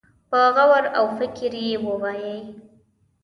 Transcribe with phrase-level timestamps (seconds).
[0.29, 2.37] په غور او فکر يې ووايي.